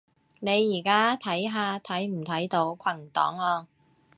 [0.39, 3.67] 你而家睇下睇唔睇到群檔案